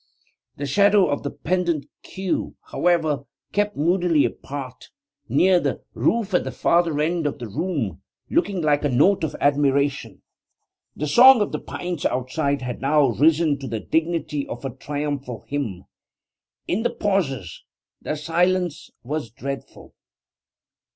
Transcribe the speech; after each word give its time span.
The 0.57 0.65
shadow 0.65 1.07
of 1.07 1.21
the 1.21 1.29
pendent 1.29 1.85
queue, 2.01 2.55
however, 2.71 3.25
kept 3.51 3.77
moodily 3.77 4.25
apart, 4.25 4.89
near 5.29 5.59
the 5.59 5.83
roof 5.93 6.33
at 6.33 6.43
the 6.43 6.51
farther 6.51 6.99
end 6.99 7.27
of 7.27 7.37
the 7.37 7.47
room, 7.47 8.01
looking 8.27 8.63
like 8.63 8.83
a 8.83 8.89
note 8.89 9.23
of 9.23 9.35
admiration. 9.39 10.23
The 10.95 11.05
song 11.05 11.39
of 11.39 11.51
the 11.51 11.59
pines 11.59 12.03
outside 12.03 12.63
had 12.63 12.81
now 12.81 13.09
risen 13.09 13.59
to 13.59 13.67
the 13.67 13.79
dignity 13.79 14.47
of 14.47 14.65
a 14.65 14.71
triumphal 14.73 15.41
hymn. 15.47 15.83
In 16.67 16.81
the 16.81 16.89
pauses 16.89 17.63
the 18.01 18.15
silence 18.15 18.89
was 19.03 19.29
dreadful. 19.29 19.93